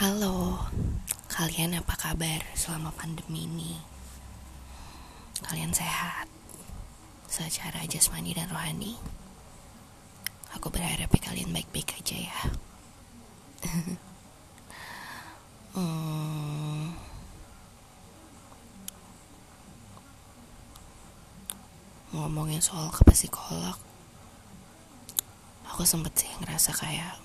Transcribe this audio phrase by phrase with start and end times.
[0.00, 0.56] Halo,
[1.28, 3.76] kalian apa kabar selama pandemi ini?
[5.44, 6.24] Kalian sehat?
[7.28, 8.96] Secara jasmani dan rohani?
[10.56, 12.40] Aku berharap kalian baik-baik aja ya.
[15.76, 16.96] hmm,
[22.16, 23.76] ngomongin soal ke psikolog,
[25.68, 27.20] aku sempet sih ngerasa kayak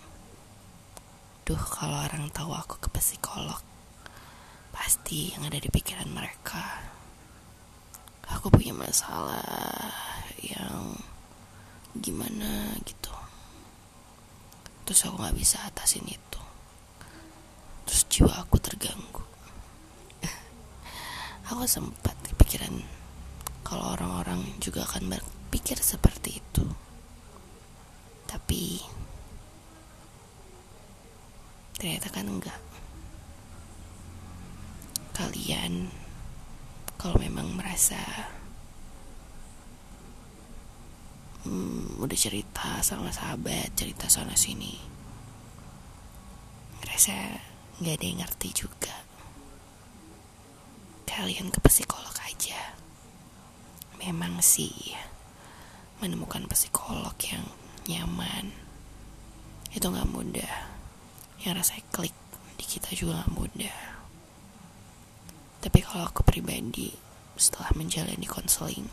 [1.45, 3.61] Duh, kalau orang tahu aku ke psikolog,
[4.73, 6.81] pasti yang ada di pikiran mereka.
[8.33, 9.93] Aku punya masalah
[10.41, 10.97] yang
[11.93, 13.13] gimana gitu.
[14.89, 16.41] Terus aku gak bisa atasin itu.
[17.85, 19.21] Terus jiwa aku terganggu.
[21.53, 22.73] aku sempat kepikiran
[23.61, 26.65] kalau orang-orang juga akan berpikir seperti itu.
[28.25, 28.81] Tapi
[31.85, 32.57] ternyata kan enggak.
[35.13, 35.85] Kalian
[36.97, 38.01] kalau memang merasa
[41.45, 44.73] hmm, udah cerita sama sahabat cerita sana sini
[46.81, 47.13] ngerasa
[47.77, 49.05] nggak ada yang ngerti juga.
[51.05, 52.73] Kalian ke psikolog aja.
[54.01, 54.73] Memang sih
[56.01, 57.45] menemukan psikolog yang
[57.85, 58.49] nyaman
[59.69, 60.74] itu nggak mudah
[61.43, 62.15] yang rasanya klik
[62.55, 63.79] di kita juga gak mudah.
[65.59, 66.93] Tapi kalau aku pribadi
[67.35, 68.87] setelah menjalani konseling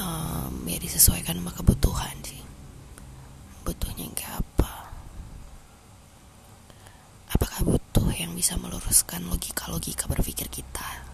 [0.00, 2.42] um, ya disesuaikan sama kebutuhan sih.
[3.62, 4.72] Butuhnya kayak apa?
[7.32, 11.06] Apakah butuh yang bisa meluruskan logika-logika berpikir kita?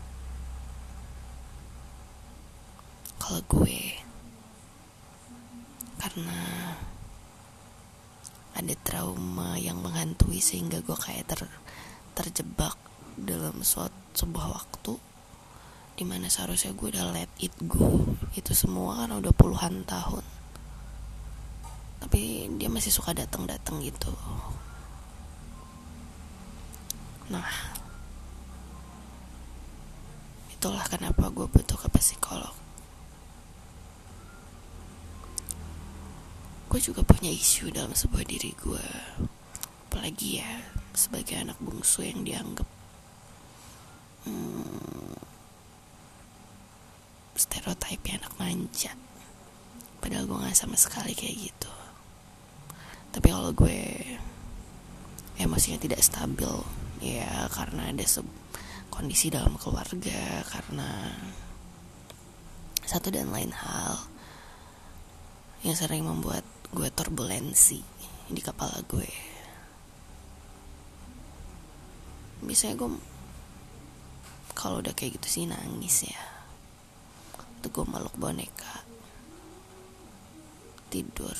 [3.21, 4.01] Kalau gue
[5.99, 6.68] karena
[8.59, 11.47] ada trauma yang menghantui sehingga gue kayak ter
[12.19, 12.75] terjebak
[13.15, 14.99] dalam suatu sebuah waktu
[15.95, 18.03] di mana seharusnya gue udah let it go.
[18.35, 20.27] Itu semua kan udah puluhan tahun.
[22.03, 24.11] Tapi dia masih suka datang-datang gitu.
[27.31, 27.47] Nah
[30.59, 32.68] itulah kenapa gue butuh ke psikolog
[36.69, 38.87] gue juga punya isu dalam sebuah diri gue
[39.89, 40.53] apalagi ya
[40.93, 42.69] sebagai anak bungsu yang dianggap
[44.29, 45.17] hmm,
[47.39, 48.93] stereotipnya anak manja.
[50.03, 51.73] Padahal gue gak sama sekali kayak gitu.
[53.15, 53.79] Tapi kalau gue
[55.39, 56.51] emosinya tidak stabil
[56.99, 58.05] ya karena ada
[58.91, 61.15] kondisi dalam keluarga karena
[62.83, 64.03] satu dan lain hal
[65.63, 66.43] yang sering membuat
[66.73, 67.81] gue turbulensi
[68.29, 69.09] di kepala gue.
[72.45, 72.91] Biasanya gue
[74.53, 76.21] kalau udah kayak gitu sih nangis ya.
[77.65, 78.87] Tuh gue meluk boneka.
[80.89, 81.37] Tidur.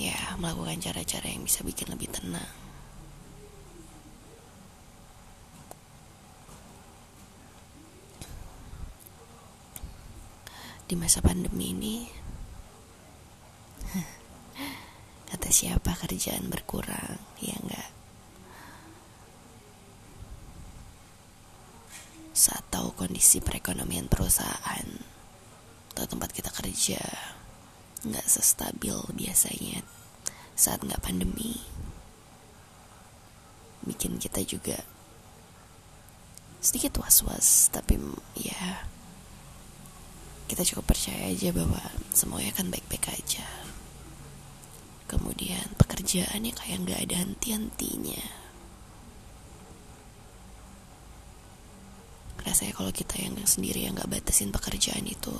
[0.00, 2.61] Ya melakukan cara-cara yang bisa bikin lebih tenang
[10.92, 12.04] di masa pandemi ini.
[15.32, 17.88] Kata siapa kerjaan berkurang ya enggak
[22.32, 24.88] saat tahu kondisi perekonomian perusahaan
[25.92, 27.00] atau tempat kita kerja
[28.08, 29.84] nggak sestabil biasanya
[30.56, 31.60] saat nggak pandemi
[33.84, 34.80] bikin kita juga
[36.64, 38.00] sedikit was-was tapi
[38.32, 38.88] ya
[40.52, 41.80] kita cukup percaya aja bahwa
[42.12, 43.48] semuanya akan baik-baik aja.
[45.08, 48.20] Kemudian pekerjaannya kayak nggak ada henti-hentinya.
[52.44, 55.32] Rasanya kalau kita yang sendiri yang nggak batasin pekerjaan itu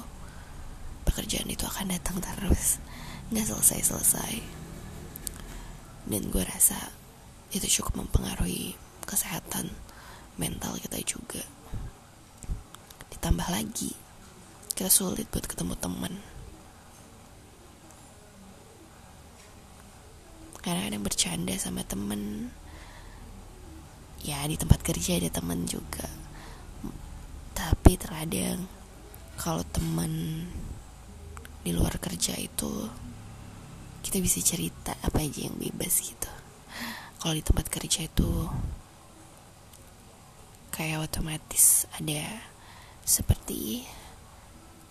[1.05, 2.81] pekerjaan itu akan datang terus.
[3.29, 4.41] Nggak selesai-selesai.
[6.09, 6.89] Dan gue rasa
[7.53, 9.77] itu cukup mempengaruhi kesehatan
[10.41, 11.45] mental kita juga.
[13.13, 13.93] Ditambah lagi
[14.83, 16.11] kita sulit buat ketemu teman
[20.59, 22.51] karena kadang bercanda sama temen.
[24.27, 26.11] Ya di tempat kerja ada temen juga.
[27.55, 28.67] Tapi terkadang
[29.39, 30.51] kalau temen
[31.63, 32.91] di luar kerja itu
[34.03, 36.31] kita bisa cerita apa aja yang bebas gitu.
[37.23, 38.51] Kalau di tempat kerja itu
[40.75, 42.43] kayak otomatis ada
[43.07, 44.02] seperti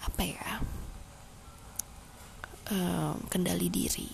[0.01, 0.49] apa ya
[2.73, 4.09] um, kendali diri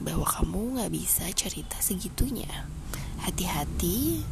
[0.00, 2.48] bahwa kamu nggak bisa cerita segitunya.
[3.22, 4.24] Hati-hati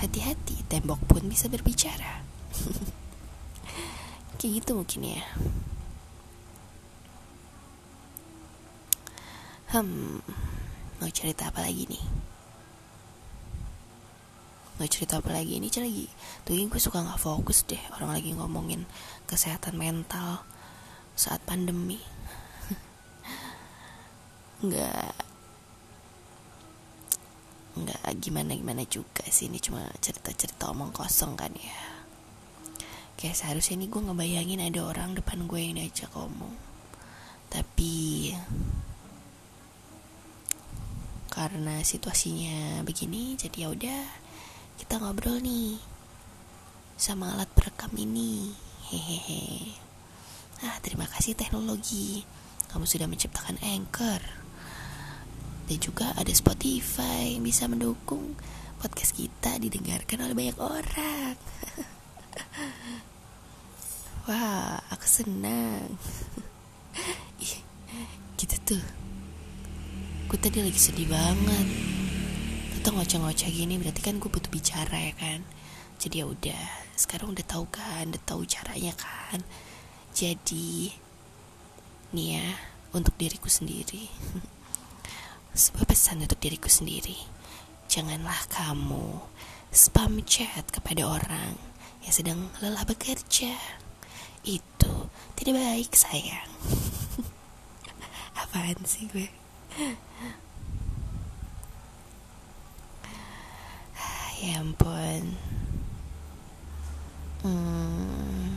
[0.00, 2.24] hati-hati tembok pun bisa berbicara.
[4.40, 5.24] Kayak gitu mungkin ya.
[9.70, 10.24] Hmm
[11.00, 12.04] mau cerita apa lagi nih
[14.80, 15.60] mau cerita apa lagi.
[15.60, 16.08] Ini lagi.
[16.48, 18.88] Tuh gue suka nggak fokus deh orang lagi ngomongin
[19.28, 20.40] kesehatan mental
[21.12, 22.00] saat pandemi.
[24.64, 25.12] Nggak.
[27.76, 29.52] Nggak gimana gimana juga sih.
[29.52, 32.00] Ini cuma cerita cerita omong kosong kan ya.
[33.20, 36.56] Kayak seharusnya ini gue ngebayangin ada orang depan gue yang diajak ngomong.
[37.52, 38.32] Tapi
[41.28, 44.19] karena situasinya begini jadi ya udah
[44.80, 45.76] kita ngobrol nih
[46.96, 48.56] sama alat perekam ini
[48.88, 49.76] hehehe
[50.64, 52.24] ah terima kasih teknologi
[52.72, 54.24] kamu sudah menciptakan anchor
[55.68, 58.34] dan juga ada Spotify yang bisa mendukung
[58.80, 61.36] podcast kita didengarkan oleh banyak orang.
[64.26, 65.94] Wah, aku senang.
[68.40, 68.84] gitu tuh.
[70.26, 71.89] Gue tadi lagi sedih banget.
[72.80, 75.44] Tetap ngoceh-ngoceh gini berarti kan gue butuh bicara ya kan.
[76.00, 76.64] Jadi ya udah,
[76.96, 79.44] sekarang udah tahu kan, udah tahu caranya kan.
[80.16, 80.88] Jadi
[82.16, 82.48] nih ya,
[82.96, 84.08] untuk diriku sendiri.
[85.52, 87.20] sebuah pesan untuk diriku sendiri.
[87.84, 89.28] Janganlah kamu
[89.68, 91.60] spam chat kepada orang
[92.00, 93.60] yang sedang lelah bekerja.
[94.40, 96.48] Itu tidak baik, sayang.
[98.40, 99.28] Apaan sih gue?
[104.40, 105.36] Ya ampun.
[107.44, 108.56] Hmm.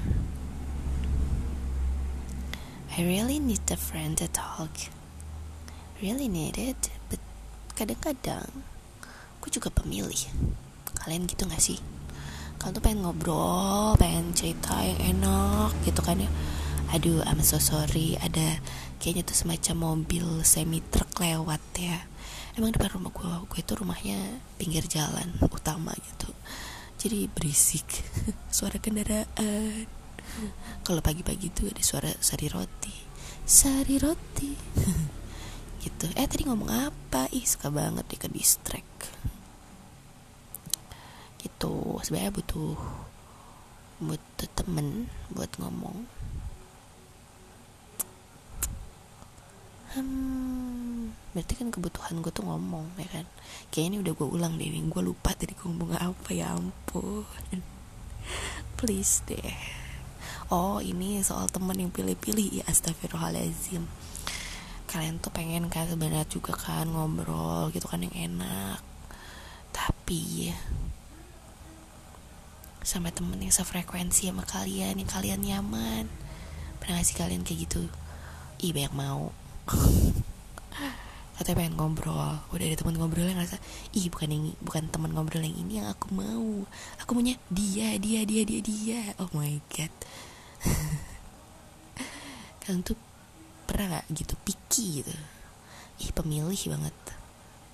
[2.96, 4.72] I really need a friend to talk.
[6.00, 7.20] Really need it but
[7.76, 8.64] kadang-kadang
[9.40, 10.32] aku juga pemilih.
[11.04, 11.84] Kalian gitu gak sih?
[12.64, 16.32] Kalian tuh pengen ngobrol pengen cerita yang enak gitu kan ya.
[16.96, 18.16] Aduh I'm so sorry.
[18.24, 18.64] Ada
[19.04, 22.08] kayaknya tuh semacam mobil semi truk lewat ya
[22.54, 24.20] emang depan rumah gue gue itu rumahnya
[24.62, 26.30] pinggir jalan utama gitu.
[27.02, 27.86] Jadi berisik
[28.56, 29.90] suara kendaraan.
[30.86, 32.96] Kalau pagi-pagi tuh ada suara sari roti.
[33.44, 34.52] Sari roti.
[35.84, 36.08] Gitu.
[36.16, 37.28] Eh tadi ngomong apa?
[37.36, 39.12] Ih suka banget deh ke distract.
[41.44, 42.00] Gitu.
[42.00, 42.80] Sebenarnya butuh
[44.00, 46.08] butuh temen buat ngomong.
[49.92, 50.83] Hmm,
[51.34, 53.26] berarti kan kebutuhan gue tuh ngomong ya kan?
[53.74, 57.26] Kayaknya ini udah gue ulang deh gue lupa tadi gue ngomong apa ya ampun.
[58.78, 59.58] Please deh.
[60.54, 62.62] Oh ini soal temen yang pilih-pilih.
[62.62, 63.90] Ya astagfirullahaladzim.
[64.86, 68.78] Kalian tuh pengen kan sebenarnya juga kan ngobrol gitu kan yang enak.
[69.74, 70.54] Tapi
[72.86, 76.06] sama temen yang sefrekuensi sama kalian yang kalian nyaman.
[76.78, 77.88] Pernah gak sih kalian kayak gitu?
[78.62, 79.32] Ih banyak mau
[81.38, 82.40] katanya pengen ngobrol.
[82.54, 83.58] Udah ada temen ngobrol yang ngerasa
[83.98, 86.66] ih bukan yang bukan temen ngobrol yang ini yang aku mau.
[87.02, 89.14] Aku maunya dia dia dia dia dia.
[89.18, 89.94] Oh my god.
[92.64, 92.96] Kalian tuh
[93.68, 95.14] pernah gak gitu picky gitu?
[96.00, 96.96] Ih pemilih banget.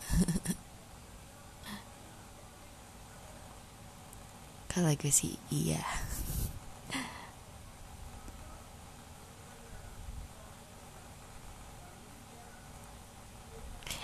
[4.69, 5.81] Kalau gue sih iya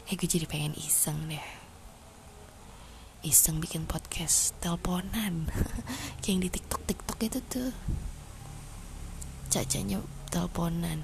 [0.06, 1.48] eh gue jadi pengen iseng deh.
[3.26, 5.50] Iseng bikin podcast teleponan.
[6.22, 7.72] Kayak yang di tiktok tiktok itu tuh.
[9.50, 9.98] Cacanya
[10.30, 11.02] teleponan.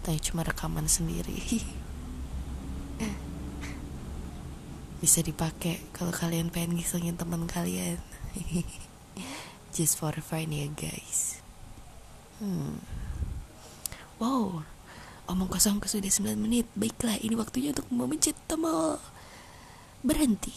[0.00, 1.60] Tapi cuma rekaman sendiri.
[5.04, 8.00] Bisa dipakai kalau kalian pengen ngisengin teman kalian.
[9.76, 11.44] Just for fun ya guys.
[12.40, 12.80] Hmm.
[14.16, 14.64] wow
[15.30, 16.66] omong kosong sudah 9 menit.
[16.74, 18.98] Baiklah ini waktunya untuk memencet tombol
[20.00, 20.52] berhenti